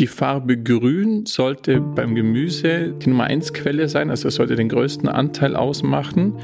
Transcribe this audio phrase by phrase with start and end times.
[0.00, 5.10] Die Farbe Grün sollte beim Gemüse die Nummer 1 Quelle sein, also sollte den größten
[5.10, 6.38] Anteil ausmachen.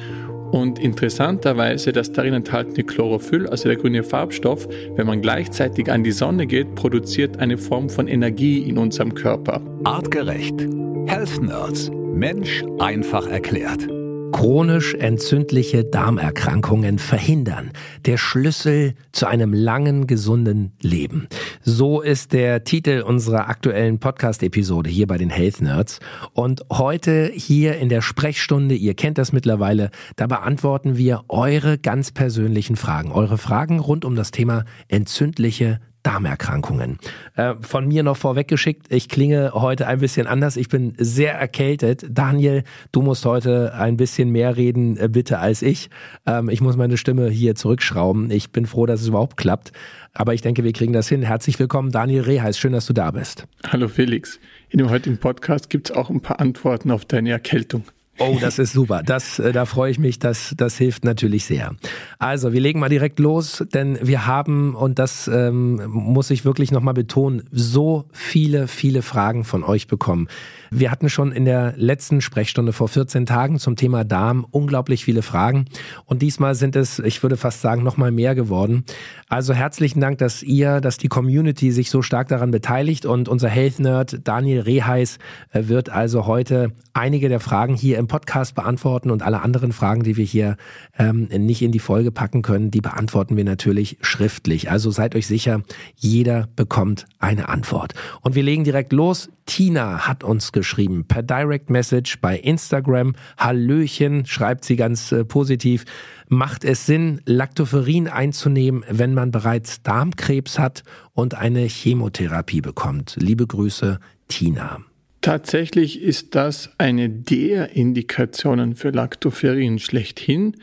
[0.53, 6.13] Und interessanterweise, das darin enthaltene Chlorophyll, also der grüne Farbstoff, wenn man gleichzeitig an die
[6.13, 9.63] Sonne geht, produziert eine Form von Energie in unserem Körper.
[9.85, 10.61] Artgerecht.
[11.07, 11.91] Health Nerds.
[12.13, 13.89] Mensch einfach erklärt
[14.37, 17.71] chronisch entzündliche Darmerkrankungen verhindern.
[18.05, 21.27] Der Schlüssel zu einem langen, gesunden Leben.
[21.63, 26.01] So ist der Titel unserer aktuellen Podcast-Episode hier bei den Health Nerds.
[26.35, 32.13] Und heute hier in der Sprechstunde, ihr kennt das mittlerweile, da beantworten wir eure ganz
[32.13, 33.13] persönlichen Fragen.
[33.13, 36.99] Eure Fragen rund um das Thema entzündliche Darmerkrankungen.
[37.35, 40.57] Äh, von mir noch vorweggeschickt, ich klinge heute ein bisschen anders.
[40.57, 42.07] Ich bin sehr erkältet.
[42.09, 45.91] Daniel, du musst heute ein bisschen mehr reden, äh, bitte, als ich.
[46.25, 48.31] Ähm, ich muss meine Stimme hier zurückschrauben.
[48.31, 49.73] Ich bin froh, dass es überhaupt klappt.
[50.15, 51.23] Aber ich denke, wir kriegen das hin.
[51.23, 52.57] Herzlich willkommen, Daniel Reheis.
[52.57, 53.49] Schön, dass du da bist.
[53.67, 54.39] Hallo Felix.
[54.69, 57.83] In dem heutigen Podcast gibt es auch ein paar Antworten auf deine Erkältung.
[58.19, 59.03] Oh, das ist super.
[59.05, 60.19] Das, äh, da freue ich mich.
[60.19, 61.75] Das, das hilft natürlich sehr.
[62.19, 66.71] Also, wir legen mal direkt los, denn wir haben, und das ähm, muss ich wirklich
[66.71, 70.29] nochmal betonen, so viele, viele Fragen von euch bekommen.
[70.71, 75.23] Wir hatten schon in der letzten Sprechstunde vor 14 Tagen zum Thema Darm unglaublich viele
[75.23, 75.67] Fragen.
[76.07, 78.85] Und diesmal sind es, ich würde fast sagen, nochmal mehr geworden.
[79.29, 83.07] Also herzlichen Dank, dass ihr, dass die Community sich so stark daran beteiligt.
[83.07, 85.19] Und unser Health Nerd Daniel Reheis
[85.53, 90.03] äh, wird also heute einige der Fragen hier im Podcast beantworten und alle anderen Fragen,
[90.03, 90.57] die wir hier
[90.99, 94.71] ähm, nicht in die Folge packen können, die beantworten wir natürlich schriftlich.
[94.71, 95.63] Also seid euch sicher,
[95.97, 97.95] jeder bekommt eine Antwort.
[98.23, 99.29] Und wir legen direkt los.
[99.47, 103.15] Tina hat uns geschrieben per Direct Message bei Instagram.
[103.39, 105.85] Hallöchen, schreibt sie ganz äh, positiv.
[106.29, 110.83] Macht es Sinn, Lactoferin einzunehmen, wenn man bereits Darmkrebs hat
[111.13, 113.17] und eine Chemotherapie bekommt?
[113.21, 114.81] Liebe Grüße, Tina.
[115.27, 120.57] Tatsächlich ist das eine der Indikationen für Lactoferin schlechthin.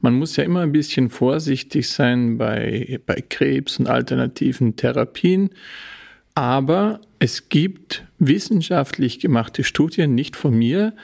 [0.00, 5.50] Man muss ja immer ein bisschen vorsichtig sein bei, bei Krebs und alternativen Therapien.
[6.34, 10.94] Aber es gibt wissenschaftlich gemachte Studien, nicht von mir,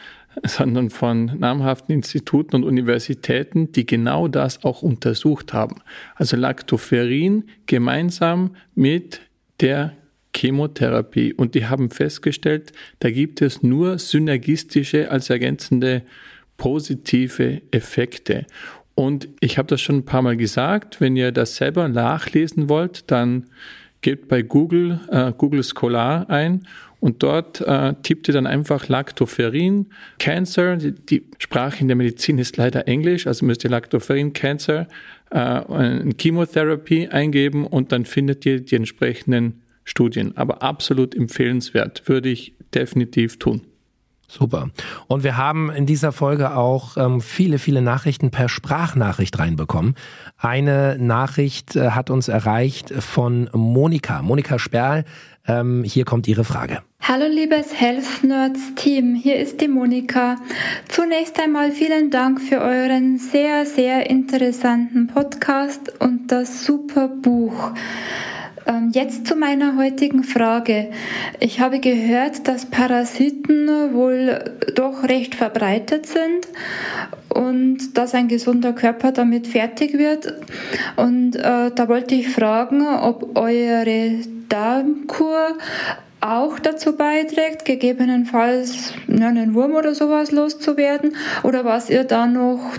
[0.42, 5.76] sondern von namhaften Instituten und Universitäten, die genau das auch untersucht haben.
[6.16, 9.20] Also Lactoferrin gemeinsam mit
[9.60, 9.92] der
[10.34, 11.32] Chemotherapie.
[11.32, 16.02] Und die haben festgestellt, da gibt es nur synergistische als ergänzende
[16.56, 18.46] positive Effekte.
[18.94, 23.10] Und ich habe das schon ein paar Mal gesagt, wenn ihr das selber nachlesen wollt,
[23.10, 23.46] dann
[24.02, 26.66] gebt bei Google äh, Google Scholar ein
[27.00, 29.86] und dort äh, tippt ihr dann einfach Lactoferrin
[30.18, 30.76] Cancer.
[30.76, 34.86] Die, die, Sprache in der Medizin ist leider Englisch, also müsst ihr Lactoferrin Cancer
[35.30, 40.36] äh, Chemotherapie eingeben und dann findet ihr die entsprechenden Studien.
[40.36, 43.62] Aber absolut empfehlenswert, würde ich definitiv tun.
[44.26, 44.70] Super.
[45.06, 49.94] Und wir haben in dieser Folge auch ähm, viele, viele Nachrichten per Sprachnachricht reinbekommen.
[50.38, 54.22] Eine Nachricht äh, hat uns erreicht von Monika.
[54.22, 55.04] Monika Sperl.
[55.46, 56.80] Ähm, hier kommt ihre Frage.
[57.00, 60.36] Hallo liebes Health Nerds Team, hier ist die Monika.
[60.88, 67.72] Zunächst einmal vielen Dank für euren sehr, sehr interessanten Podcast und das super Buch.
[68.66, 70.90] Ähm, jetzt zu meiner heutigen Frage.
[71.38, 76.48] Ich habe gehört, dass Parasiten wohl doch recht verbreitet sind
[77.28, 80.32] und dass ein gesunder Körper damit fertig wird.
[80.96, 85.58] Und äh, da wollte ich fragen, ob eure Darmkur
[86.20, 92.78] auch dazu beiträgt, gegebenenfalls einen Wurm oder sowas loszuwerden oder was ihr da noch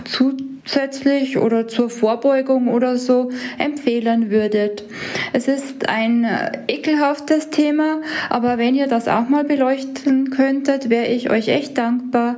[0.66, 4.84] zusätzlich oder zur Vorbeugung oder so empfehlen würdet.
[5.32, 6.26] Es ist ein
[6.68, 12.36] ekelhaftes Thema, aber wenn ihr das auch mal beleuchten könntet, wäre ich euch echt dankbar.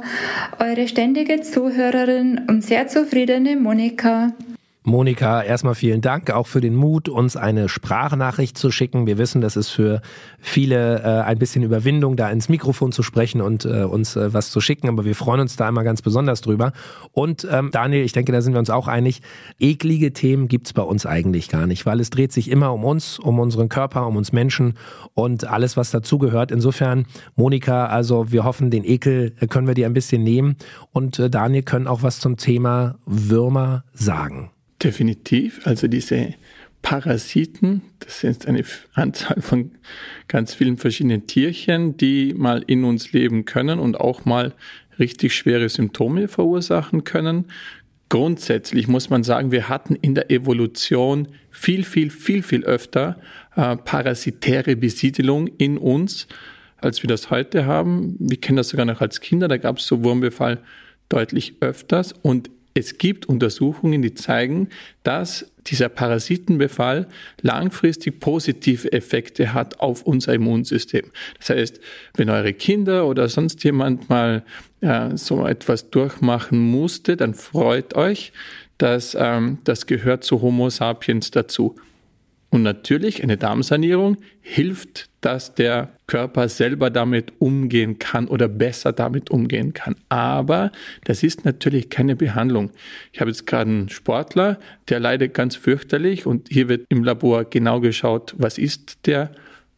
[0.58, 4.32] Eure ständige Zuhörerin und sehr zufriedene Monika.
[4.88, 9.06] Monika, erstmal vielen Dank auch für den Mut, uns eine Sprachnachricht zu schicken.
[9.06, 10.00] Wir wissen, das ist für
[10.38, 14.50] viele äh, ein bisschen Überwindung, da ins Mikrofon zu sprechen und äh, uns äh, was
[14.50, 16.72] zu schicken, aber wir freuen uns da immer ganz besonders drüber.
[17.12, 19.20] Und ähm, Daniel, ich denke, da sind wir uns auch einig,
[19.60, 23.18] eklige Themen gibt's bei uns eigentlich gar nicht, weil es dreht sich immer um uns,
[23.18, 24.72] um unseren Körper, um uns Menschen
[25.12, 26.50] und alles, was dazugehört.
[26.50, 27.04] Insofern,
[27.36, 30.56] Monika, also wir hoffen, den Ekel äh, können wir dir ein bisschen nehmen
[30.92, 34.50] und äh, Daniel können auch was zum Thema Würmer sagen.
[34.82, 35.66] Definitiv.
[35.66, 36.34] Also diese
[36.82, 38.64] Parasiten, das sind eine
[38.94, 39.72] Anzahl von
[40.28, 44.54] ganz vielen verschiedenen Tierchen, die mal in uns leben können und auch mal
[44.98, 47.46] richtig schwere Symptome verursachen können.
[48.08, 53.20] Grundsätzlich muss man sagen, wir hatten in der Evolution viel, viel, viel, viel öfter
[53.54, 56.26] äh, parasitäre Besiedelung in uns,
[56.78, 58.16] als wir das heute haben.
[58.18, 60.62] Wir kennen das sogar noch als Kinder, da gab es so Wurmbefall
[61.08, 64.68] deutlich öfters und es gibt Untersuchungen, die zeigen,
[65.02, 67.08] dass dieser Parasitenbefall
[67.42, 71.06] langfristig positive Effekte hat auf unser Immunsystem.
[71.38, 71.80] Das heißt,
[72.14, 74.44] wenn eure Kinder oder sonst jemand mal
[74.80, 78.32] äh, so etwas durchmachen musste, dann freut euch,
[78.78, 81.74] dass ähm, das gehört zu Homo sapiens dazu.
[82.50, 89.30] Und natürlich, eine Darmsanierung hilft, dass der Körper selber damit umgehen kann oder besser damit
[89.30, 89.96] umgehen kann.
[90.08, 90.72] Aber
[91.04, 92.70] das ist natürlich keine Behandlung.
[93.12, 94.58] Ich habe jetzt gerade einen Sportler,
[94.88, 99.30] der leidet ganz fürchterlich und hier wird im Labor genau geschaut, was ist der,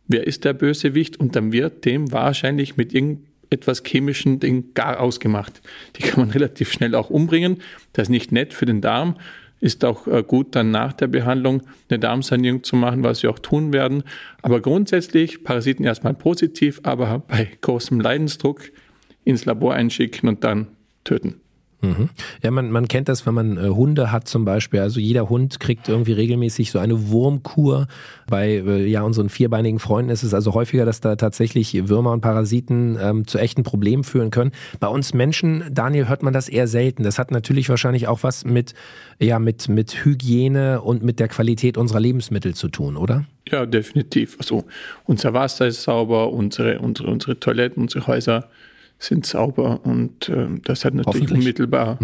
[0.06, 5.60] wer ist der Bösewicht und dann wird dem wahrscheinlich mit irgendetwas chemischen Ding gar ausgemacht.
[5.96, 7.62] Die kann man relativ schnell auch umbringen.
[7.94, 9.16] Das ist nicht nett für den Darm
[9.60, 13.38] ist auch äh, gut, dann nach der Behandlung eine Darmsanierung zu machen, was wir auch
[13.38, 14.02] tun werden.
[14.42, 18.62] Aber grundsätzlich Parasiten erstmal positiv, aber bei großem Leidensdruck
[19.24, 20.68] ins Labor einschicken und dann
[21.04, 21.40] töten.
[21.82, 22.10] Mhm.
[22.42, 24.80] Ja, man, man kennt das, wenn man äh, Hunde hat zum Beispiel.
[24.80, 27.86] Also jeder Hund kriegt irgendwie regelmäßig so eine Wurmkur.
[28.28, 32.20] Bei äh, ja unseren vierbeinigen Freunden ist es also häufiger, dass da tatsächlich Würmer und
[32.20, 34.52] Parasiten ähm, zu echten Problemen führen können.
[34.78, 37.02] Bei uns Menschen, Daniel, hört man das eher selten.
[37.02, 38.74] Das hat natürlich wahrscheinlich auch was mit
[39.18, 43.24] ja mit mit Hygiene und mit der Qualität unserer Lebensmittel zu tun, oder?
[43.48, 44.36] Ja, definitiv.
[44.38, 44.64] Also
[45.04, 48.48] unser Wasser ist sauber, unsere unsere unsere Toiletten, unsere Häuser
[49.00, 51.98] sind sauber und äh, das hat natürlich unmittelbar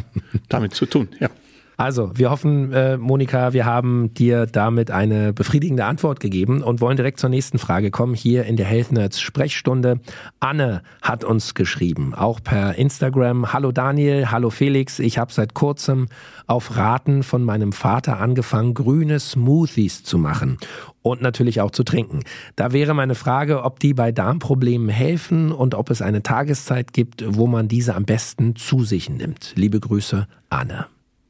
[0.49, 1.09] damit zu tun.
[1.21, 1.31] Ja.
[1.79, 6.97] Also, wir hoffen, äh, Monika, wir haben dir damit eine befriedigende Antwort gegeben und wollen
[6.97, 8.15] direkt zur nächsten Frage kommen.
[8.15, 10.01] Hier in der Health Nerds Sprechstunde.
[10.41, 13.53] Anne hat uns geschrieben, auch per Instagram.
[13.53, 14.99] Hallo Daniel, hallo Felix.
[14.99, 16.07] Ich habe seit kurzem
[16.47, 20.57] auf Raten von meinem Vater angefangen, grüne Smoothies zu machen
[21.03, 22.21] und natürlich auch zu trinken.
[22.55, 27.23] Da wäre meine Frage, ob die bei Darmproblemen helfen und ob es eine Tageszeit gibt,
[27.27, 29.53] wo man diese am besten zu sich nimmt.
[29.57, 30.87] Liebe Grüße, Anne.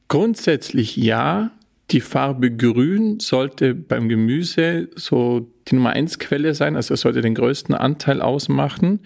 [0.08, 1.50] Grundsätzlich ja.
[1.92, 7.36] Die Farbe Grün sollte beim Gemüse so die Nummer eins Quelle sein, also sollte den
[7.36, 9.00] größten Anteil ausmachen.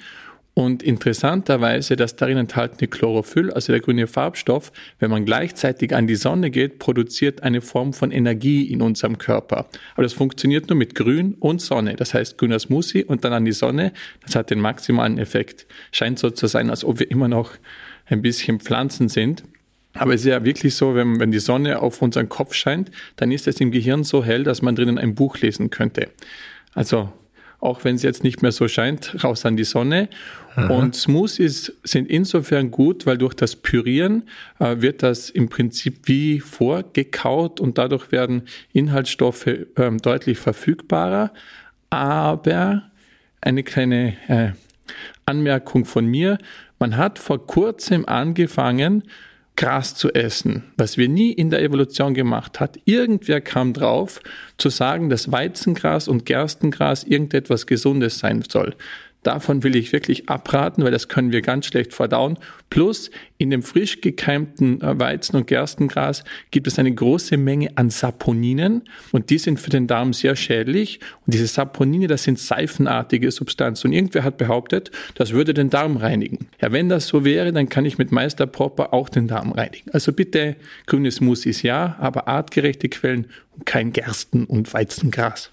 [0.55, 6.17] Und interessanterweise, das darin enthaltene Chlorophyll, also der grüne Farbstoff, wenn man gleichzeitig an die
[6.17, 9.69] Sonne geht, produziert eine Form von Energie in unserem Körper.
[9.94, 11.94] Aber das funktioniert nur mit Grün und Sonne.
[11.96, 13.93] Das heißt, grüner Smoothie und dann an die Sonne,
[14.25, 15.67] das hat den maximalen Effekt.
[15.93, 17.53] Scheint so zu sein, als ob wir immer noch
[18.06, 19.44] ein bisschen Pflanzen sind.
[19.95, 23.33] Aber es ist ja wirklich so, wenn, wenn die Sonne auf unseren Kopf scheint, dann
[23.33, 26.09] ist es im Gehirn so hell, dass man drinnen ein Buch lesen könnte.
[26.75, 27.13] Also
[27.61, 30.09] auch wenn es jetzt nicht mehr so scheint, raus an die Sonne.
[30.55, 30.69] Aha.
[30.69, 34.25] Und Smoothies sind insofern gut, weil durch das Pürieren
[34.59, 38.43] äh, wird das im Prinzip wie vorgekaut und dadurch werden
[38.73, 39.67] Inhaltsstoffe äh,
[40.03, 41.33] deutlich verfügbarer.
[41.91, 42.91] Aber
[43.41, 44.53] eine kleine äh,
[45.27, 46.39] Anmerkung von mir.
[46.79, 49.05] Man hat vor kurzem angefangen,
[49.61, 52.79] Gras zu essen, was wir nie in der Evolution gemacht hat.
[52.87, 54.23] Irgendwer kam drauf
[54.57, 58.75] zu sagen, dass Weizengras und Gerstengras irgendetwas Gesundes sein soll.
[59.22, 62.38] Davon will ich wirklich abraten, weil das können wir ganz schlecht verdauen.
[62.70, 67.90] Plus in dem frisch gekeimten äh, Weizen- und Gerstengras gibt es eine große Menge an
[67.90, 68.82] Saponinen
[69.12, 71.00] und die sind für den Darm sehr schädlich.
[71.26, 73.88] Und diese Saponine, das sind seifenartige Substanzen.
[73.88, 76.48] Und irgendwer hat behauptet, das würde den Darm reinigen.
[76.60, 79.91] Ja, wenn das so wäre, dann kann ich mit Meister Propper auch den Darm reinigen.
[79.93, 85.50] Also bitte grünes Smoothies ja, aber artgerechte Quellen und kein Gersten- und Weizengras.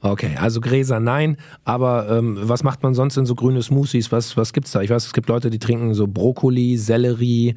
[0.00, 4.12] Okay, also Gräser nein, aber ähm, was macht man sonst in so grüne Smoothies?
[4.12, 4.80] Was, was gibt's da?
[4.80, 7.56] Ich weiß, es gibt Leute, die trinken so Brokkoli, Sellerie,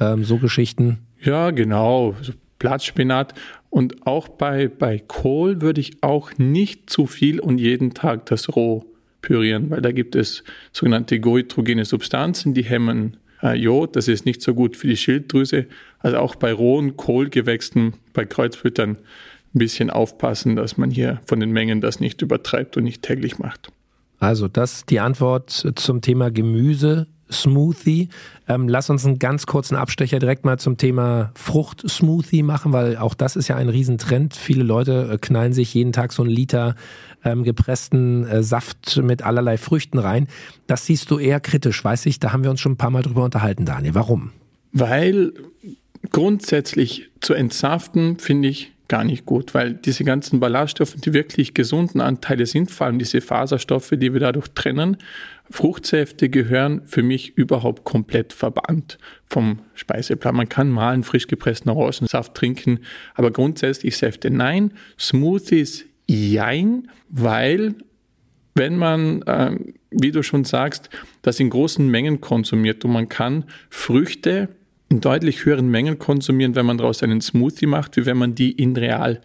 [0.00, 1.00] ähm, so Geschichten.
[1.20, 2.14] Ja, genau,
[2.58, 3.34] Blattspinat.
[3.68, 8.54] Und auch bei, bei Kohl würde ich auch nicht zu viel und jeden Tag das
[8.54, 8.86] roh
[9.20, 13.96] pürieren, weil da gibt es sogenannte goitrogene Substanzen, die hemmen äh, Jod.
[13.96, 15.66] Das ist nicht so gut für die Schilddrüse.
[16.00, 18.98] Also auch bei rohen Kohlgewächsen, bei Kreuzblütern
[19.54, 23.38] ein bisschen aufpassen, dass man hier von den Mengen das nicht übertreibt und nicht täglich
[23.38, 23.70] macht.
[24.18, 27.06] Also das die Antwort zum Thema Gemüse.
[27.32, 28.08] Smoothie.
[28.46, 33.14] Ähm, lass uns einen ganz kurzen Abstecher direkt mal zum Thema Frucht-Smoothie machen, weil auch
[33.14, 34.36] das ist ja ein Riesentrend.
[34.36, 36.74] Viele Leute äh, knallen sich jeden Tag so einen Liter
[37.24, 40.28] ähm, gepressten äh, Saft mit allerlei Früchten rein.
[40.66, 42.20] Das siehst du eher kritisch, weiß ich.
[42.20, 43.94] Da haben wir uns schon ein paar Mal drüber unterhalten, Daniel.
[43.94, 44.30] Warum?
[44.72, 45.32] Weil
[46.10, 52.02] grundsätzlich zu entsaften, finde ich, gar nicht gut, weil diese ganzen Ballaststoffe, die wirklich gesunden
[52.02, 54.98] Anteile sind, vor allem diese Faserstoffe, die wir dadurch trennen,
[55.50, 60.36] Fruchtsäfte gehören für mich überhaupt komplett verbannt vom Speiseplan.
[60.36, 62.80] Man kann mal einen frisch gepressten Orangensaft trinken,
[63.14, 67.74] aber grundsätzlich Säfte nein, Smoothies jein, weil
[68.54, 69.56] wenn man, äh,
[69.90, 70.90] wie du schon sagst,
[71.22, 74.50] das in großen Mengen konsumiert und man kann Früchte
[74.92, 78.52] in deutlich höheren Mengen konsumieren, wenn man daraus einen Smoothie macht, wie wenn man die
[78.52, 79.22] in real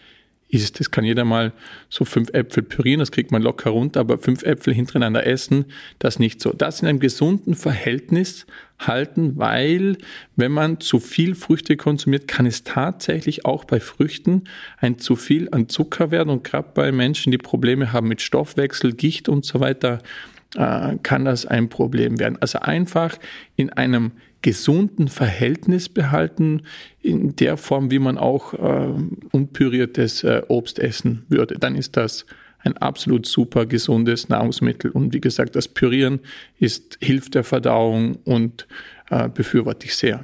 [0.48, 0.80] isst.
[0.80, 1.52] Das kann jeder mal
[1.90, 5.66] so fünf Äpfel pürieren, das kriegt man locker runter, aber fünf Äpfel hintereinander essen,
[6.00, 6.54] das nicht so.
[6.54, 8.48] Das in einem gesunden Verhältnis
[8.80, 9.98] halten, weil
[10.38, 14.46] wenn man zu viel Früchte konsumiert, kann es tatsächlich auch bei Früchten
[14.78, 18.94] ein zu viel an Zucker werden und gerade bei Menschen, die Probleme haben mit Stoffwechsel,
[18.94, 20.00] Gicht und so weiter,
[20.56, 22.38] äh, kann das ein Problem werden.
[22.40, 23.18] Also einfach
[23.58, 24.14] in einem
[24.48, 26.62] gesunden Verhältnis behalten,
[27.02, 28.94] in der Form, wie man auch äh,
[29.34, 31.56] unpüriertes äh, Obst essen würde.
[31.60, 32.26] Dann ist das
[32.60, 34.92] ein absolut super gesundes Nahrungsmittel.
[34.92, 36.22] Und wie gesagt, das Pürieren
[36.60, 38.70] ist, hilft der Verdauung und
[39.10, 40.24] äh, befürworte ich sehr.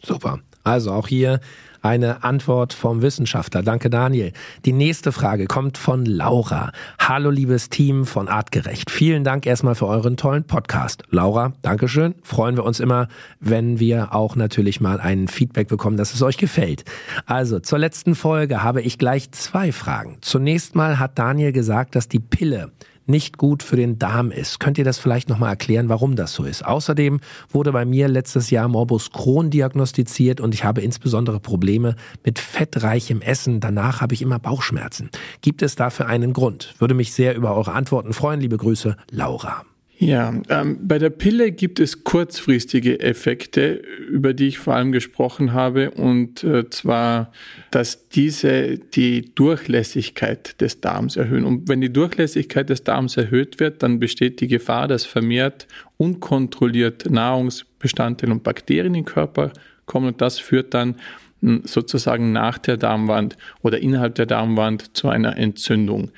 [0.00, 0.38] Super.
[0.62, 1.40] Also auch hier
[1.84, 3.62] eine Antwort vom Wissenschaftler.
[3.62, 4.32] Danke, Daniel.
[4.64, 6.72] Die nächste Frage kommt von Laura.
[6.98, 8.90] Hallo, liebes Team von Artgerecht.
[8.90, 11.02] Vielen Dank erstmal für euren tollen Podcast.
[11.10, 12.14] Laura, Dankeschön.
[12.22, 16.38] Freuen wir uns immer, wenn wir auch natürlich mal ein Feedback bekommen, dass es euch
[16.38, 16.84] gefällt.
[17.26, 20.16] Also, zur letzten Folge habe ich gleich zwei Fragen.
[20.22, 22.72] Zunächst mal hat Daniel gesagt, dass die Pille
[23.06, 24.60] nicht gut für den Darm ist.
[24.60, 26.64] Könnt ihr das vielleicht nochmal erklären, warum das so ist?
[26.64, 27.20] Außerdem
[27.50, 33.20] wurde bei mir letztes Jahr Morbus Crohn diagnostiziert und ich habe insbesondere Probleme mit fettreichem
[33.20, 33.60] Essen.
[33.60, 35.10] Danach habe ich immer Bauchschmerzen.
[35.40, 36.74] Gibt es dafür einen Grund?
[36.78, 38.40] Würde mich sehr über eure Antworten freuen.
[38.40, 39.64] Liebe Grüße, Laura.
[39.96, 45.52] Ja, ähm, bei der Pille gibt es kurzfristige Effekte, über die ich vor allem gesprochen
[45.52, 47.30] habe, und äh, zwar,
[47.70, 51.44] dass diese die Durchlässigkeit des Darms erhöhen.
[51.44, 57.08] Und wenn die Durchlässigkeit des Darms erhöht wird, dann besteht die Gefahr, dass vermehrt unkontrolliert
[57.08, 59.52] Nahrungsbestandteile und Bakterien in den Körper
[59.86, 60.96] kommen und das führt dann
[61.40, 66.10] hm, sozusagen nach der Darmwand oder innerhalb der Darmwand zu einer Entzündung.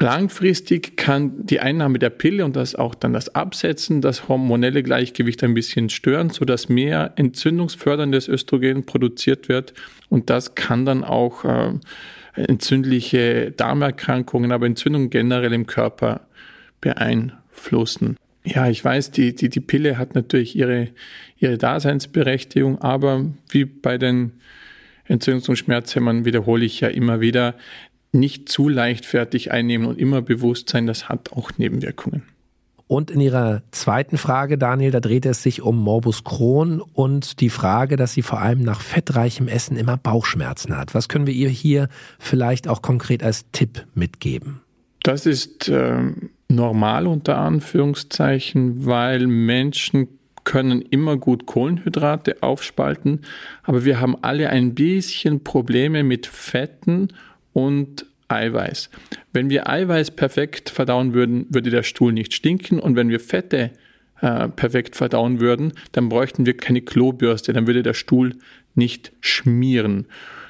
[0.00, 5.42] Langfristig kann die Einnahme der Pille und das auch dann das Absetzen das hormonelle Gleichgewicht
[5.42, 9.74] ein bisschen stören, sodass mehr entzündungsförderndes Östrogen produziert wird
[10.08, 11.72] und das kann dann auch äh,
[12.34, 16.20] entzündliche Darmerkrankungen, aber Entzündungen generell im Körper
[16.80, 18.16] beeinflussen.
[18.44, 20.88] Ja, ich weiß, die, die, die Pille hat natürlich ihre,
[21.38, 24.32] ihre Daseinsberechtigung, aber wie bei den
[25.08, 27.54] Entzündungs- und Schmerzhämmern wiederhole ich ja immer wieder,
[28.12, 32.22] nicht zu leichtfertig einnehmen und immer bewusst sein, das hat auch Nebenwirkungen.
[32.88, 37.50] Und in Ihrer zweiten Frage, Daniel, da dreht es sich um Morbus Crohn und die
[37.50, 40.94] Frage, dass sie vor allem nach fettreichem Essen immer Bauchschmerzen hat.
[40.94, 41.88] Was können wir ihr hier
[42.18, 44.62] vielleicht auch konkret als Tipp mitgeben?
[45.02, 46.00] Das ist äh,
[46.48, 50.08] normal unter Anführungszeichen, weil Menschen
[50.44, 53.20] können immer gut Kohlenhydrate aufspalten,
[53.64, 57.08] aber wir haben alle ein bisschen Probleme mit Fetten
[57.58, 58.90] und Eiweiß.
[59.32, 63.70] Wenn wir Eiweiß perfekt verdauen würden, würde der Stuhl nicht stinken und wenn wir Fette
[64.20, 68.34] äh, perfekt verdauen würden, dann bräuchten wir keine Klobürste, dann würde der Stuhl
[68.74, 70.06] nicht schmieren.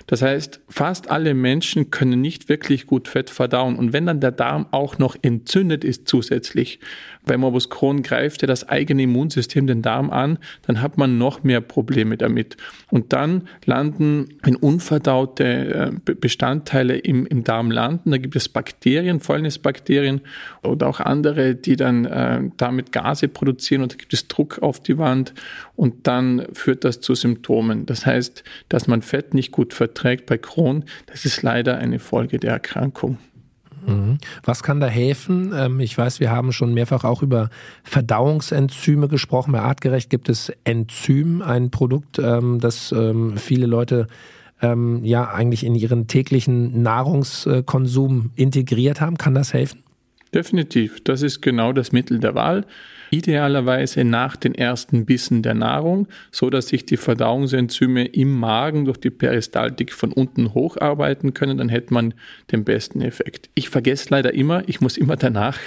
[0.06, 3.76] Das heißt, fast alle Menschen können nicht wirklich gut Fett verdauen.
[3.76, 6.80] Und wenn dann der Darm auch noch entzündet ist zusätzlich,
[7.28, 11.44] bei Morbus Crohn greift ja das eigene Immunsystem den Darm an, dann hat man noch
[11.44, 12.56] mehr Probleme damit.
[12.90, 15.44] Und dann landen, wenn unverdaute
[16.06, 20.22] äh, Bestandteile im, im Darm landen, da gibt es Bakterien, Fäulnisbakterien
[20.64, 24.80] oder auch andere, die dann äh, damit Gase produzieren und da gibt es Druck auf
[24.80, 25.34] die Wand
[25.76, 27.86] und dann führt das zu Symptomen.
[27.86, 32.38] Das heißt, dass man Fett nicht gut verträgt bei Crohn, das ist leider eine Folge
[32.38, 33.18] der Erkrankung.
[33.88, 34.18] Mhm.
[34.44, 35.52] Was kann da helfen?
[35.54, 37.50] Ähm, ich weiß, wir haben schon mehrfach auch über
[37.82, 39.52] Verdauungsenzyme gesprochen.
[39.52, 44.06] Bei Artgerecht gibt es Enzym, ein Produkt, ähm, das ähm, viele Leute
[44.60, 49.16] ja eigentlich in ihren täglichen Nahrungskonsum integriert haben.
[49.16, 49.84] Kann das helfen?
[50.34, 51.00] Definitiv.
[51.04, 52.66] Das ist genau das Mittel der Wahl
[53.10, 58.98] idealerweise nach den ersten Bissen der Nahrung, so dass sich die Verdauungsenzyme im Magen durch
[58.98, 62.14] die Peristaltik von unten hocharbeiten können, dann hätte man
[62.52, 63.50] den besten Effekt.
[63.54, 65.58] Ich vergesse leider immer, ich muss immer danach,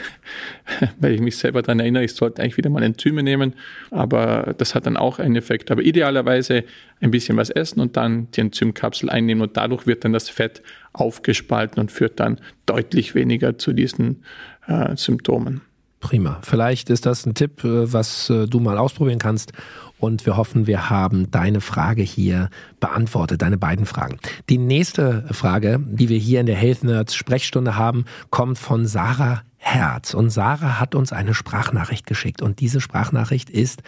[0.99, 3.53] weil ich mich selber daran erinnere, ich sollte eigentlich wieder mal Enzyme nehmen,
[3.89, 5.71] aber das hat dann auch einen Effekt.
[5.71, 6.63] Aber idealerweise
[6.99, 10.61] ein bisschen was essen und dann die Enzymkapsel einnehmen und dadurch wird dann das Fett
[10.93, 14.23] aufgespalten und führt dann deutlich weniger zu diesen
[14.67, 15.61] äh, Symptomen.
[16.01, 16.39] Prima.
[16.41, 19.53] Vielleicht ist das ein Tipp, äh, was äh, du mal ausprobieren kannst.
[19.97, 24.17] Und wir hoffen, wir haben deine Frage hier beantwortet, deine beiden Fragen.
[24.49, 29.43] Die nächste Frage, die wir hier in der Health Nerds Sprechstunde haben, kommt von Sarah
[29.57, 30.15] Herz.
[30.15, 32.41] Und Sarah hat uns eine Sprachnachricht geschickt.
[32.41, 33.83] Und diese Sprachnachricht ist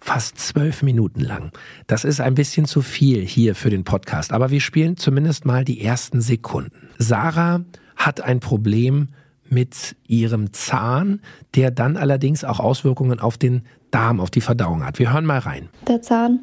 [0.00, 1.52] fast zwölf Minuten lang.
[1.86, 4.32] Das ist ein bisschen zu viel hier für den Podcast.
[4.32, 6.88] Aber wir spielen zumindest mal die ersten Sekunden.
[6.96, 7.60] Sarah
[7.96, 9.08] hat ein Problem
[9.50, 11.20] mit ihrem Zahn,
[11.54, 14.98] der dann allerdings auch Auswirkungen auf den Darm, auf die Verdauung hat.
[14.98, 15.68] Wir hören mal rein.
[15.88, 16.40] Der Zahn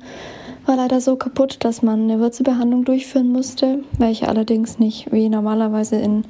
[0.65, 5.95] war leider so kaputt, dass man eine Wurzelbehandlung durchführen musste, welche allerdings nicht wie normalerweise
[5.95, 6.25] in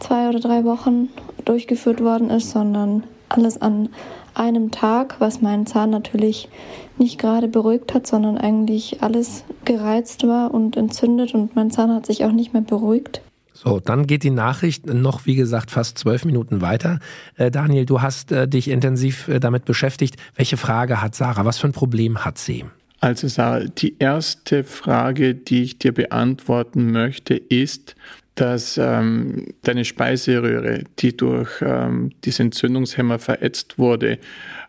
[0.00, 1.08] zwei oder drei Wochen
[1.44, 3.88] durchgeführt worden ist, sondern alles an
[4.34, 6.48] einem Tag, was meinen Zahn natürlich
[6.96, 12.06] nicht gerade beruhigt hat, sondern eigentlich alles gereizt war und entzündet und mein Zahn hat
[12.06, 13.22] sich auch nicht mehr beruhigt.
[13.60, 17.00] So, dann geht die Nachricht noch, wie gesagt, fast zwölf Minuten weiter.
[17.34, 20.14] Äh, Daniel, du hast äh, dich intensiv äh, damit beschäftigt.
[20.36, 21.44] Welche Frage hat Sarah?
[21.44, 22.66] Was für ein Problem hat sie?
[23.00, 27.96] Also Sarah, die erste Frage, die ich dir beantworten möchte, ist,
[28.38, 34.18] dass ähm, deine Speiseröhre, die durch ähm, diese Entzündungshemmer verätzt wurde, äh,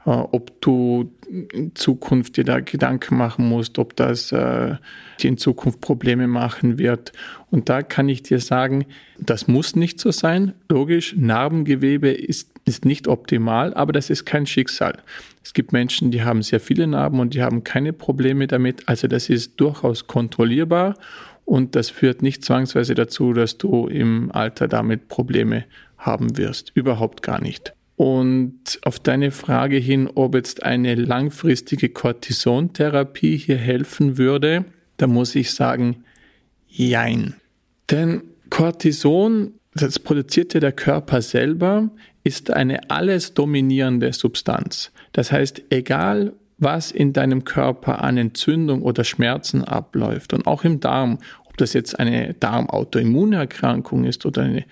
[0.10, 4.76] ob du in Zukunft dir da Gedanken machen musst, ob das äh,
[5.20, 7.12] dir in Zukunft Probleme machen wird.
[7.52, 8.86] Und da kann ich dir sagen,
[9.20, 10.54] das muss nicht so sein.
[10.68, 14.98] Logisch, Narbengewebe ist, ist nicht optimal, aber das ist kein Schicksal.
[15.44, 18.90] Es gibt Menschen, die haben sehr viele Narben und die haben keine Probleme damit.
[18.90, 20.96] Also das ist durchaus kontrollierbar
[21.50, 25.66] und das führt nicht zwangsweise dazu, dass du im Alter damit Probleme
[25.98, 26.72] haben wirst.
[26.76, 27.74] Überhaupt gar nicht.
[27.96, 34.64] Und auf deine Frage hin, ob jetzt eine langfristige Cortisontherapie hier helfen würde,
[34.98, 36.04] da muss ich sagen,
[36.68, 37.34] jein.
[37.90, 41.90] Denn Cortison, das produziert ja der Körper selber,
[42.24, 44.92] ist eine alles dominierende Substanz.
[45.14, 50.80] Das heißt, egal was in deinem Körper an Entzündung oder Schmerzen abläuft und auch im
[50.80, 51.20] Darm,
[51.62, 54.66] das jetzt eine Darmautoimmunerkrankung ist oder eine,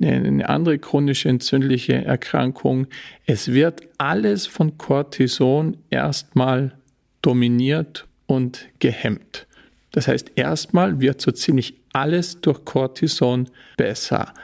[0.00, 2.86] eine, andere chronische entzündliche Erkrankung,
[3.26, 6.72] es wird alles von Cortison erstmal
[7.22, 9.46] dominiert und gehemmt.
[9.92, 14.34] Das heißt, erstmal wird so ziemlich alles durch Cortison besser.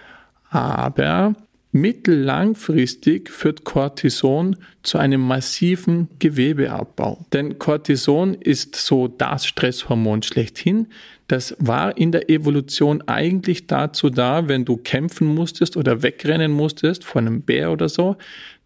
[0.51, 1.35] Aber
[1.73, 7.25] Mittellangfristig führt Cortison zu einem massiven Gewebeabbau.
[7.33, 10.89] Denn Cortison ist so das Stresshormon schlechthin.
[11.31, 17.05] Das war in der Evolution eigentlich dazu da, wenn du kämpfen musstest oder wegrennen musstest
[17.05, 18.17] vor einem Bär oder so,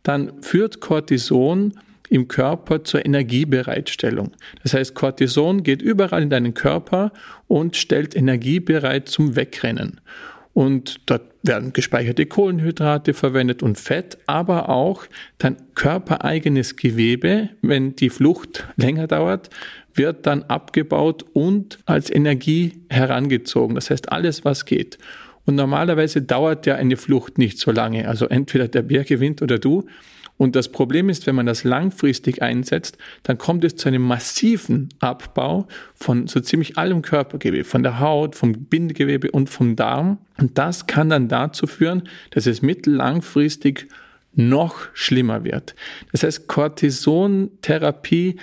[0.02, 1.74] dann führt Cortison
[2.08, 4.32] im Körper zur Energiebereitstellung.
[4.62, 7.12] Das heißt, Cortison geht überall in deinen Körper
[7.48, 10.00] und stellt Energie bereit zum Wegrennen.
[10.54, 15.04] Und dort werden gespeicherte Kohlenhydrate verwendet und Fett, aber auch
[15.38, 19.50] dein körpereigenes Gewebe, wenn die Flucht länger dauert,
[19.92, 23.74] wird dann abgebaut und als Energie herangezogen.
[23.74, 24.98] Das heißt, alles, was geht.
[25.44, 28.08] Und normalerweise dauert ja eine Flucht nicht so lange.
[28.08, 29.86] Also entweder der Bär gewinnt oder du.
[30.36, 34.88] Und das Problem ist, wenn man das langfristig einsetzt, dann kommt es zu einem massiven
[34.98, 40.18] Abbau von so ziemlich allem Körpergewebe, von der Haut, vom Bindegewebe und vom Darm.
[40.38, 43.86] Und das kann dann dazu führen, dass es mittellangfristig
[44.34, 45.76] noch schlimmer wird.
[46.10, 48.36] Das heißt, Cortisontherapie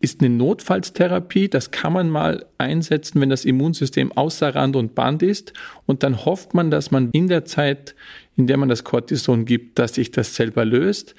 [0.00, 1.48] ist eine Notfallstherapie.
[1.48, 5.52] Das kann man mal einsetzen, wenn das Immunsystem außer Rand und Band ist.
[5.86, 7.94] Und dann hofft man, dass man in der Zeit,
[8.34, 11.14] in der man das Cortison gibt, dass sich das selber löst.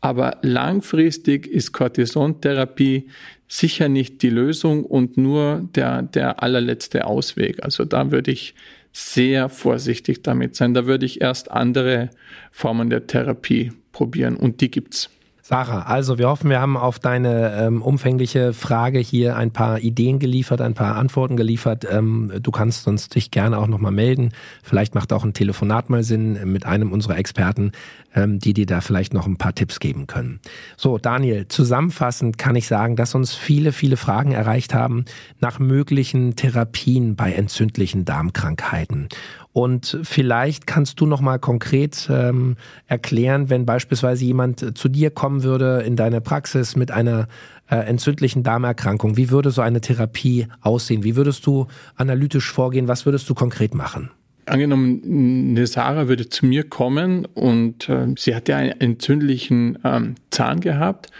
[0.00, 3.08] Aber langfristig ist Cortisontherapie
[3.48, 7.62] sicher nicht die Lösung und nur der, der allerletzte Ausweg.
[7.62, 8.54] Also da würde ich
[8.92, 10.74] sehr vorsichtig damit sein.
[10.74, 12.10] Da würde ich erst andere
[12.50, 15.08] Formen der Therapie probieren und die gibt's.
[15.46, 20.18] Sarah, also wir hoffen, wir haben auf deine ähm, umfängliche Frage hier ein paar Ideen
[20.18, 21.86] geliefert, ein paar Antworten geliefert.
[21.90, 24.30] Ähm, du kannst uns dich gerne auch nochmal melden.
[24.62, 27.72] Vielleicht macht auch ein Telefonat mal Sinn mit einem unserer Experten,
[28.14, 30.40] ähm, die dir da vielleicht noch ein paar Tipps geben können.
[30.78, 35.04] So, Daniel, zusammenfassend kann ich sagen, dass uns viele, viele Fragen erreicht haben
[35.40, 39.10] nach möglichen Therapien bei entzündlichen Darmkrankheiten.
[39.54, 42.56] Und vielleicht kannst du noch mal konkret ähm,
[42.88, 47.28] erklären, wenn beispielsweise jemand zu dir kommen würde in deine Praxis mit einer
[47.70, 49.16] äh, entzündlichen Darmerkrankung.
[49.16, 51.04] Wie würde so eine Therapie aussehen?
[51.04, 52.88] Wie würdest du analytisch vorgehen?
[52.88, 54.10] Was würdest du konkret machen?
[54.46, 60.14] Angenommen, eine Sarah würde zu mir kommen und äh, sie hat ja einen entzündlichen ähm,
[60.30, 61.10] Zahn gehabt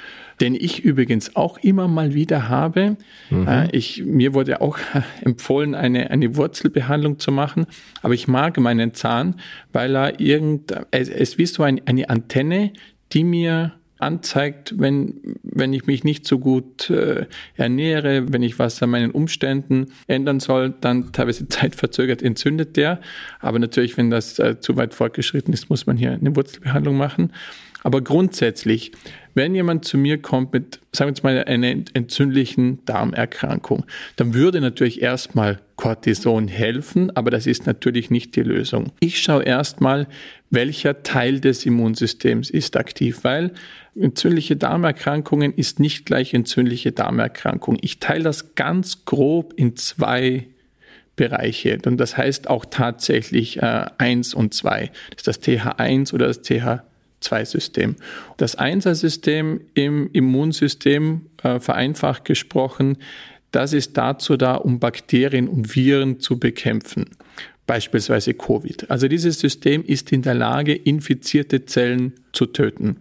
[0.41, 2.97] den ich übrigens auch immer mal wieder habe.
[3.31, 3.47] Mhm.
[3.47, 4.79] Äh, ich, mir wurde auch
[5.23, 7.67] empfohlen, eine, eine Wurzelbehandlung zu machen,
[8.03, 9.37] aber ich mag meinen Zahn,
[9.73, 12.73] weil er irgend, es ist wie so ein, eine Antenne,
[13.13, 13.73] die mir
[14.05, 19.11] anzeigt, wenn, wenn ich mich nicht so gut äh, ernähre, wenn ich was an meinen
[19.11, 23.01] Umständen ändern soll, dann teilweise zeitverzögert entzündet der.
[23.41, 27.33] Aber natürlich, wenn das äh, zu weit fortgeschritten ist, muss man hier eine Wurzelbehandlung machen.
[27.85, 28.93] Aber grundsätzlich,
[29.35, 33.85] wenn jemand zu mir kommt mit, sagen wir jetzt mal, einer entzündlichen Darmerkrankung,
[34.17, 38.93] dann würde natürlich erstmal Cortison helfen, aber das ist natürlich nicht die Lösung.
[39.01, 40.07] Ich schaue erstmal,
[40.49, 43.53] welcher Teil des Immunsystems ist aktiv, weil
[43.99, 47.79] entzündliche Darmerkrankungen ist nicht gleich entzündliche Darmerkrankung.
[47.81, 50.47] Ich teile das ganz grob in zwei
[51.17, 51.79] Bereiche.
[51.87, 54.91] Und das heißt auch tatsächlich äh, 1 und 2.
[55.11, 57.97] Das ist das TH1 oder das TH2-System.
[58.37, 62.99] Das 1er-System im Immunsystem, äh, vereinfacht gesprochen,
[63.53, 67.11] das ist dazu da, um Bakterien und Viren zu bekämpfen.
[67.67, 68.91] Beispielsweise Covid.
[68.91, 72.97] Also dieses System ist in der Lage, infizierte Zellen zu töten.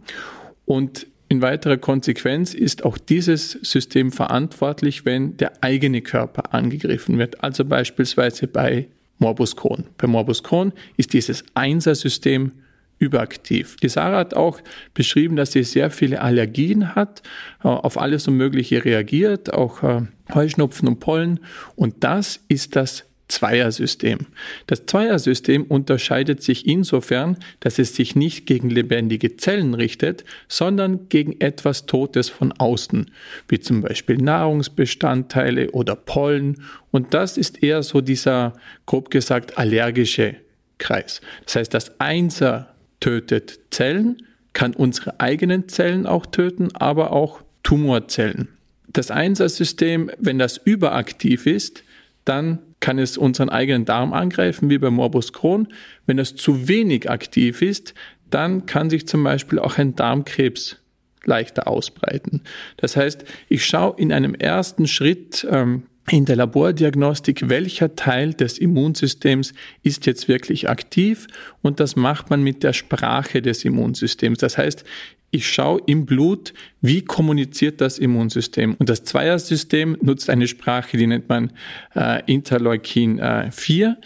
[0.65, 7.43] Und in weiterer Konsequenz ist auch dieses System verantwortlich, wenn der eigene Körper angegriffen wird.
[7.43, 9.85] Also beispielsweise bei Morbus Crohn.
[9.97, 12.51] Bei Morbus Crohn ist dieses Einser-System
[12.99, 13.77] überaktiv.
[13.77, 14.59] Die Sarah hat auch
[14.93, 17.23] beschrieben, dass sie sehr viele Allergien hat,
[17.63, 20.01] äh, auf alles und Mögliche reagiert, auch äh,
[20.33, 21.39] Heuschnupfen und Pollen.
[21.75, 24.27] Und das ist das Zweiersystem.
[24.67, 31.41] Das Zweiersystem unterscheidet sich insofern, dass es sich nicht gegen lebendige Zellen richtet, sondern gegen
[31.41, 33.09] etwas Totes von außen,
[33.47, 36.61] wie zum Beispiel Nahrungsbestandteile oder Pollen.
[36.91, 38.53] Und das ist eher so dieser,
[38.85, 40.35] grob gesagt, allergische
[40.77, 41.19] Kreis.
[41.45, 44.17] Das heißt, das Einser tötet Zellen,
[44.53, 48.49] kann unsere eigenen Zellen auch töten, aber auch Tumorzellen.
[48.89, 51.83] Das Einser-System, wenn das überaktiv ist,
[52.25, 55.67] dann kann es unseren eigenen Darm angreifen, wie bei Morbus Crohn.
[56.05, 57.93] Wenn es zu wenig aktiv ist,
[58.29, 60.77] dann kann sich zum Beispiel auch ein Darmkrebs
[61.25, 62.41] leichter ausbreiten.
[62.77, 68.57] Das heißt, ich schaue in einem ersten Schritt ähm, in der Labordiagnostik, welcher Teil des
[68.57, 71.27] Immunsystems ist jetzt wirklich aktiv
[71.61, 74.39] und das macht man mit der Sprache des Immunsystems.
[74.39, 74.83] Das heißt,
[75.31, 78.75] ich schaue im Blut, wie kommuniziert das Immunsystem.
[78.77, 81.51] Und das Zweiersystem nutzt eine Sprache, die nennt man
[81.95, 83.97] äh, Interleukin äh, 4.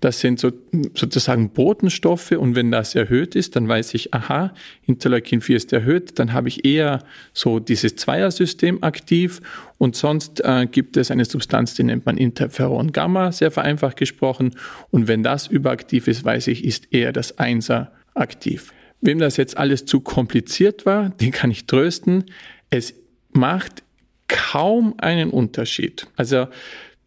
[0.00, 0.52] Das sind so,
[0.94, 4.52] sozusagen Botenstoffe und wenn das erhöht ist, dann weiß ich, aha,
[4.84, 9.40] Interleukin 4 ist erhöht, dann habe ich eher so dieses Zweiersystem aktiv
[9.78, 14.54] und sonst äh, gibt es eine Substanz, die nennt man Interferon Gamma, sehr vereinfacht gesprochen
[14.90, 18.72] und wenn das überaktiv ist, weiß ich, ist eher das Einser aktiv.
[19.00, 22.24] Wem das jetzt alles zu kompliziert war, den kann ich trösten.
[22.70, 22.94] Es
[23.32, 23.82] macht
[24.28, 26.06] kaum einen Unterschied.
[26.16, 26.48] Also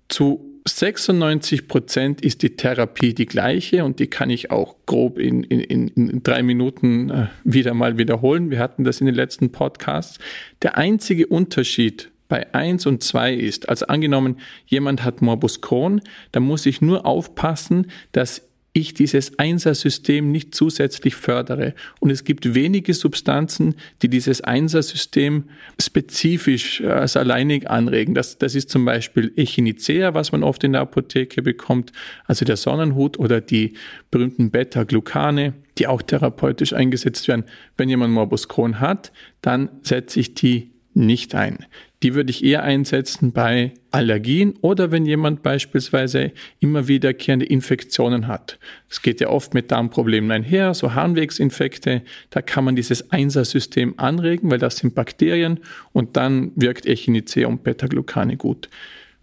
[0.07, 5.43] zu 96 Prozent ist die Therapie die gleiche und die kann ich auch grob in,
[5.43, 8.51] in, in drei Minuten äh, wieder mal wiederholen.
[8.51, 10.19] Wir hatten das in den letzten Podcasts.
[10.61, 16.01] Der einzige Unterschied bei 1 und 2 ist, also angenommen, jemand hat Morbus Crohn,
[16.31, 21.73] dann muss ich nur aufpassen, dass ich dieses Einser-System nicht zusätzlich fördere.
[21.99, 25.45] Und es gibt wenige Substanzen, die dieses Einser-System
[25.81, 28.13] spezifisch äh, als alleinig anregen.
[28.13, 31.91] Das, das ist zum Beispiel Echinacea, was man oft in der Apotheke bekommt,
[32.25, 33.73] also der Sonnenhut oder die
[34.11, 37.45] berühmten Beta-Glucane, die auch therapeutisch eingesetzt werden.
[37.77, 41.65] Wenn jemand Morbus Crohn hat, dann setze ich die nicht ein.
[42.01, 48.57] Die würde ich eher einsetzen bei Allergien oder wenn jemand beispielsweise immer wiederkehrende Infektionen hat.
[48.89, 52.01] Es geht ja oft mit Darmproblemen einher, so Harnwegsinfekte.
[52.29, 55.59] Da kann man dieses Einser-System anregen, weil das sind Bakterien
[55.91, 58.69] und dann wirkt Echinacea und Beta-Glucane gut.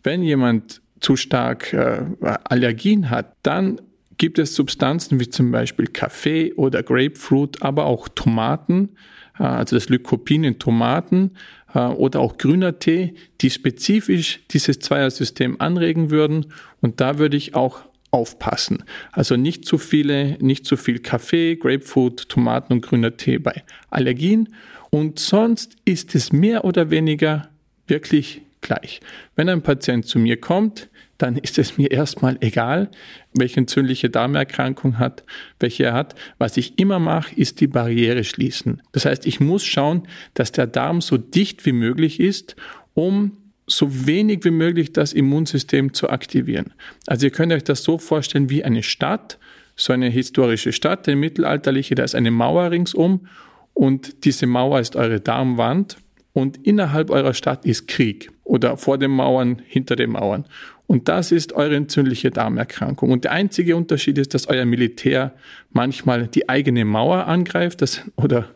[0.02, 2.04] Wenn jemand zu stark äh,
[2.44, 3.80] Allergien hat, dann
[4.18, 8.96] gibt es Substanzen wie zum Beispiel Kaffee oder Grapefruit, aber auch Tomaten,
[9.42, 11.32] also das Lycopin in Tomaten
[11.74, 16.46] äh, oder auch grüner Tee, die spezifisch dieses Zweiersystem anregen würden.
[16.80, 18.84] Und da würde ich auch aufpassen.
[19.12, 24.54] Also nicht zu viele, nicht zu viel Kaffee, Grapefruit, Tomaten und grüner Tee bei Allergien.
[24.90, 27.48] Und sonst ist es mehr oder weniger
[27.86, 29.00] wirklich gleich.
[29.34, 30.88] Wenn ein Patient zu mir kommt,
[31.18, 32.90] dann ist es mir erstmal egal,
[33.34, 35.24] welche entzündliche Darmerkrankung hat,
[35.60, 36.14] welche er hat.
[36.38, 38.82] Was ich immer mache, ist die Barriere schließen.
[38.92, 42.56] Das heißt, ich muss schauen, dass der Darm so dicht wie möglich ist,
[42.94, 46.72] um so wenig wie möglich das Immunsystem zu aktivieren.
[47.06, 49.38] Also ihr könnt euch das so vorstellen wie eine Stadt,
[49.74, 53.26] so eine historische Stadt, eine mittelalterliche, da ist eine Mauer ringsum
[53.74, 55.98] und diese Mauer ist eure Darmwand
[56.32, 60.46] und innerhalb eurer Stadt ist Krieg oder vor den Mauern, hinter den Mauern.
[60.86, 63.10] Und das ist eure entzündliche Darmerkrankung.
[63.10, 65.32] Und der einzige Unterschied ist, dass euer Militär
[65.70, 68.48] manchmal die eigene Mauer angreift, das, oder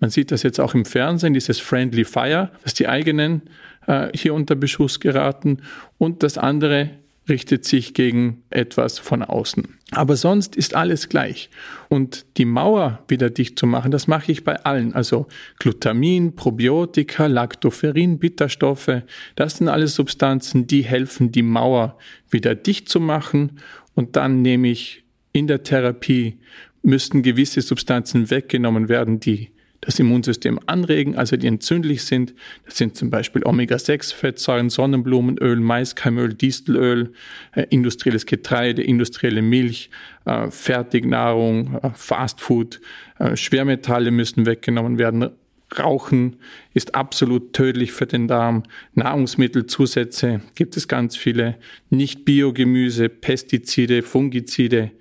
[0.00, 3.42] man sieht das jetzt auch im Fernsehen, dieses Friendly Fire, dass die eigenen
[3.86, 5.58] äh, hier unter Beschuss geraten.
[5.96, 6.90] Und das andere
[7.28, 9.78] richtet sich gegen etwas von außen.
[9.92, 11.50] Aber sonst ist alles gleich.
[11.88, 14.94] Und die Mauer wieder dicht zu machen, das mache ich bei allen.
[14.94, 15.26] Also
[15.58, 19.02] Glutamin, Probiotika, Lactoferrin, Bitterstoffe,
[19.36, 21.98] das sind alles Substanzen, die helfen, die Mauer
[22.30, 23.60] wieder dicht zu machen.
[23.94, 26.38] Und dann nehme ich in der Therapie,
[26.82, 29.50] müssten gewisse Substanzen weggenommen werden, die
[29.82, 32.34] das Immunsystem anregen, also die entzündlich sind.
[32.64, 37.12] Das sind zum Beispiel Omega-6-Fettsäuren, Sonnenblumenöl, Maiskeimöl, Distelöl,
[37.52, 39.90] äh, industrielles Getreide, industrielle Milch,
[40.24, 42.80] äh, Fertignahrung, äh, Fastfood,
[43.18, 45.30] äh, Schwermetalle müssen weggenommen werden.
[45.78, 46.36] Rauchen
[46.74, 48.62] ist absolut tödlich für den Darm.
[48.94, 51.56] Nahrungsmittelzusätze gibt es ganz viele.
[51.90, 54.92] Nicht-Biogemüse, Pestizide, Fungizide,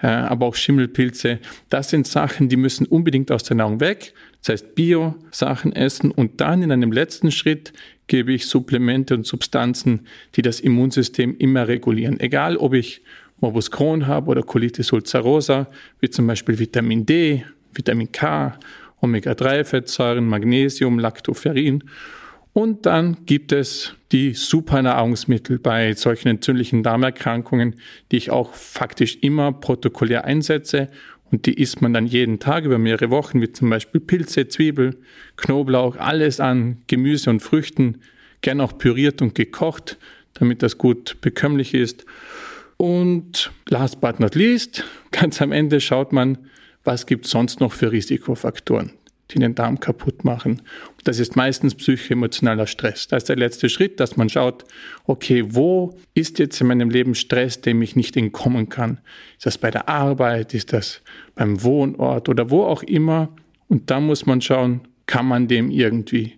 [0.00, 1.40] äh, aber auch Schimmelpilze.
[1.68, 4.14] Das sind Sachen, die müssen unbedingt aus der Nahrung weg.
[4.40, 7.72] Das heißt Bio-Sachen essen und dann in einem letzten Schritt
[8.06, 12.18] gebe ich Supplemente und Substanzen, die das Immunsystem immer regulieren.
[12.18, 13.02] Egal, ob ich
[13.40, 15.68] Morbus Crohn habe oder Colitis ulcerosa,
[16.00, 18.58] wie zum Beispiel Vitamin D, Vitamin K,
[19.00, 21.84] Omega-3-Fettsäuren, Magnesium, Lactoferrin.
[22.52, 27.76] Und dann gibt es die Supernahrungsmittel bei solchen entzündlichen Darmerkrankungen,
[28.10, 30.88] die ich auch faktisch immer protokollär einsetze
[31.30, 34.96] und die isst man dann jeden Tag über mehrere Wochen, wie zum Beispiel Pilze, Zwiebel,
[35.36, 38.00] Knoblauch, alles an Gemüse und Früchten,
[38.40, 39.98] gern auch püriert und gekocht,
[40.34, 42.04] damit das gut bekömmlich ist.
[42.76, 46.38] Und last but not least, ganz am Ende schaut man,
[46.84, 48.92] was gibt sonst noch für Risikofaktoren
[49.30, 50.62] die den Darm kaputt machen.
[51.04, 53.08] Das ist meistens psychoemotionaler Stress.
[53.08, 54.64] Das ist der letzte Schritt, dass man schaut,
[55.04, 59.00] okay, wo ist jetzt in meinem Leben Stress, dem ich nicht entkommen kann?
[59.36, 60.54] Ist das bei der Arbeit?
[60.54, 61.02] Ist das
[61.34, 63.28] beim Wohnort oder wo auch immer?
[63.68, 66.34] Und da muss man schauen, kann man dem irgendwie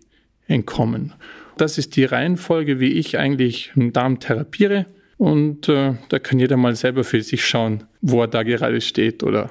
[0.46, 1.14] entkommen?
[1.56, 4.86] Das ist die Reihenfolge, wie ich eigentlich einen Darm therapiere.
[5.18, 9.22] Und äh, da kann jeder mal selber für sich schauen, wo er da gerade steht
[9.22, 9.50] oder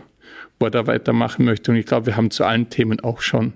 [0.65, 1.71] er da weitermachen möchte.
[1.71, 3.53] Und ich glaube, wir haben zu allen Themen auch schon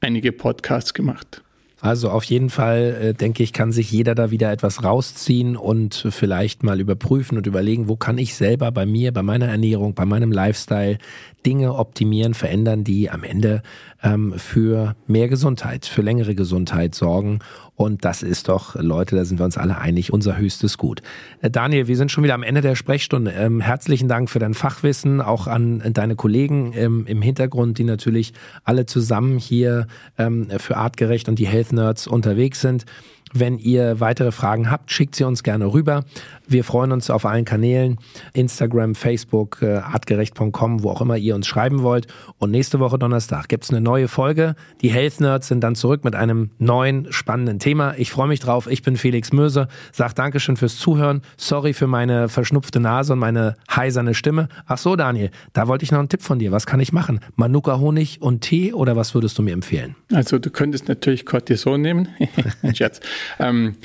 [0.00, 1.42] einige Podcasts gemacht.
[1.80, 6.08] Also auf jeden Fall, äh, denke ich, kann sich jeder da wieder etwas rausziehen und
[6.10, 10.04] vielleicht mal überprüfen und überlegen, wo kann ich selber bei mir, bei meiner Ernährung, bei
[10.04, 10.98] meinem Lifestyle
[11.46, 13.62] Dinge optimieren, verändern, die am Ende
[14.02, 17.38] ähm, für mehr Gesundheit, für längere Gesundheit sorgen.
[17.78, 21.00] Und das ist doch, Leute, da sind wir uns alle einig, unser höchstes Gut.
[21.42, 23.30] Äh, Daniel, wir sind schon wieder am Ende der Sprechstunde.
[23.30, 28.32] Ähm, herzlichen Dank für dein Fachwissen, auch an deine Kollegen ähm, im Hintergrund, die natürlich
[28.64, 29.86] alle zusammen hier
[30.18, 32.84] ähm, für Artgerecht und die Health Nerds unterwegs sind.
[33.32, 36.04] Wenn ihr weitere Fragen habt, schickt sie uns gerne rüber.
[36.46, 37.98] Wir freuen uns auf allen Kanälen,
[38.32, 42.06] Instagram, Facebook, äh, artgerecht.com, wo auch immer ihr uns schreiben wollt.
[42.38, 44.54] Und nächste Woche Donnerstag gibt's eine neue Folge.
[44.80, 47.94] Die Health Nerds sind dann zurück mit einem neuen, spannenden Thema.
[47.98, 48.66] Ich freue mich drauf.
[48.70, 49.68] Ich bin Felix Möse.
[49.92, 51.20] Sag Dankeschön fürs Zuhören.
[51.36, 54.48] Sorry für meine verschnupfte Nase und meine heiserne Stimme.
[54.66, 56.50] Ach so, Daniel, da wollte ich noch einen Tipp von dir.
[56.50, 57.20] Was kann ich machen?
[57.36, 59.96] Manuka Honig und Tee oder was würdest du mir empfehlen?
[60.12, 62.08] Also du könntest natürlich Cortison nehmen.
[62.74, 63.00] Scherz.
[63.38, 63.76] Ähm,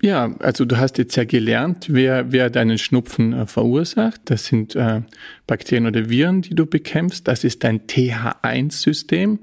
[0.00, 4.20] ja, also du hast jetzt ja gelernt, wer, wer deinen Schnupfen äh, verursacht.
[4.26, 5.02] Das sind äh,
[5.46, 7.26] Bakterien oder Viren, die du bekämpfst.
[7.26, 9.40] Das ist dein TH1-System.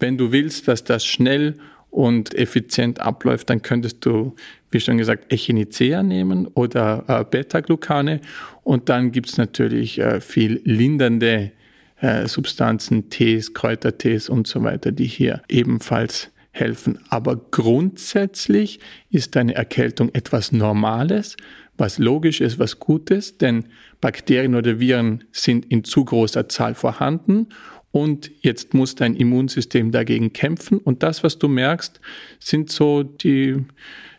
[0.00, 1.56] Wenn du willst, dass das schnell
[1.90, 4.34] und effizient abläuft, dann könntest du,
[4.70, 8.20] wie schon gesagt, Echinacea nehmen oder äh, Beta-Glucane.
[8.64, 11.52] Und dann gibt's natürlich äh, viel lindernde
[12.00, 16.98] äh, Substanzen, Tees, Kräutertees und so weiter, die hier ebenfalls helfen.
[17.08, 18.80] Aber grundsätzlich
[19.10, 21.36] ist eine Erkältung etwas Normales,
[21.76, 23.66] was logisch ist, was gut ist, denn
[24.00, 27.48] Bakterien oder Viren sind in zu großer Zahl vorhanden
[27.90, 32.00] und jetzt muss dein Immunsystem dagegen kämpfen und das, was du merkst,
[32.38, 33.64] sind so die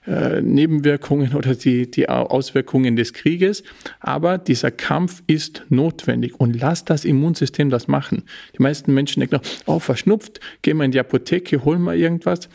[0.05, 3.63] äh, Nebenwirkungen oder die, die Auswirkungen des Krieges.
[3.99, 8.23] Aber dieser Kampf ist notwendig und lass das Immunsystem das machen.
[8.57, 12.49] Die meisten Menschen denken, oh, verschnupft, geh mal in die Apotheke, hol mal irgendwas.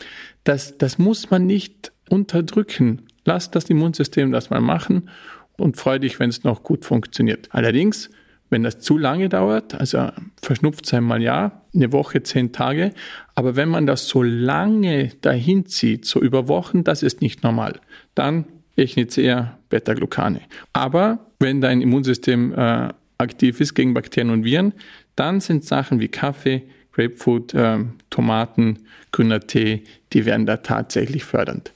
[0.45, 3.03] Das, das muss man nicht unterdrücken.
[3.25, 5.09] Lass das Immunsystem das mal machen
[5.57, 7.49] und freu dich, wenn es noch gut funktioniert.
[7.51, 8.11] Allerdings
[8.55, 12.93] wenn das zu lange dauert, also verschnupft sein mal ja, eine Woche, zehn Tage,
[13.35, 17.81] aber wenn man das so lange dahin zieht, so über Wochen, das ist nicht normal.
[18.15, 18.45] Dann
[18.77, 20.41] Echinacea, Beta-Glucane.
[20.73, 24.73] Aber wenn dein Immunsystem äh, aktiv ist gegen Bakterien und Viren,
[25.17, 27.79] dann sind Sachen wie Kaffee, Grapefruit, äh,
[28.11, 28.81] Tomaten,
[29.13, 31.73] grüner Tee, die werden da tatsächlich fördernd.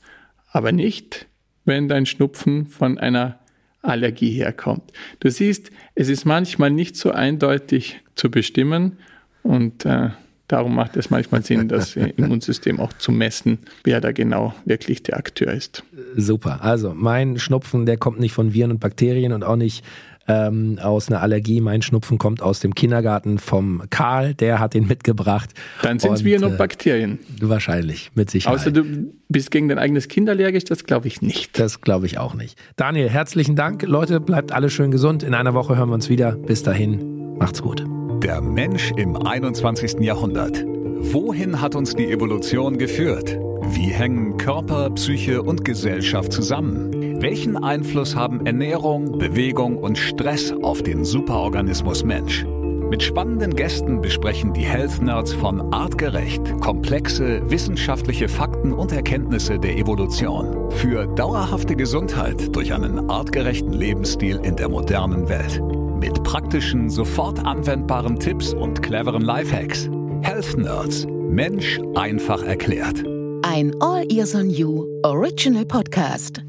[0.50, 1.26] Aber nicht,
[1.64, 3.38] wenn dein Schnupfen von einer
[3.82, 4.92] Allergie herkommt.
[5.20, 8.98] Du siehst, es ist manchmal nicht so eindeutig zu bestimmen
[9.42, 10.10] und äh,
[10.48, 15.18] Darum macht es manchmal Sinn, das Immunsystem auch zu messen, wer da genau wirklich der
[15.18, 15.84] Akteur ist.
[16.16, 16.64] Super.
[16.64, 19.84] Also mein Schnupfen, der kommt nicht von Viren und Bakterien und auch nicht
[20.26, 21.60] ähm, aus einer Allergie.
[21.60, 25.50] Mein Schnupfen kommt aus dem Kindergarten vom Karl, der hat ihn mitgebracht.
[25.82, 27.18] Dann sind es Viren und äh, Bakterien.
[27.42, 28.58] Wahrscheinlich, mit Sicherheit.
[28.58, 28.84] Außer du
[29.28, 31.58] bist gegen dein eigenes Kind allergisch, das glaube ich nicht.
[31.58, 32.58] Das glaube ich auch nicht.
[32.76, 33.82] Daniel, herzlichen Dank.
[33.82, 35.22] Leute, bleibt alle schön gesund.
[35.22, 36.32] In einer Woche hören wir uns wieder.
[36.32, 37.84] Bis dahin, macht's gut.
[38.22, 40.00] Der Mensch im 21.
[40.00, 40.64] Jahrhundert.
[40.66, 43.38] Wohin hat uns die Evolution geführt?
[43.62, 47.20] Wie hängen Körper, Psyche und Gesellschaft zusammen?
[47.22, 52.44] Welchen Einfluss haben Ernährung, Bewegung und Stress auf den Superorganismus Mensch?
[52.90, 59.76] Mit spannenden Gästen besprechen die Health Nerds von Artgerecht komplexe wissenschaftliche Fakten und Erkenntnisse der
[59.76, 65.62] Evolution für dauerhafte Gesundheit durch einen artgerechten Lebensstil in der modernen Welt.
[66.00, 69.90] Mit praktischen, sofort anwendbaren Tipps und cleveren Lifehacks.
[70.22, 71.06] Health Nerds.
[71.08, 73.04] Mensch einfach erklärt.
[73.42, 76.42] Ein All Ears on You Original Podcast.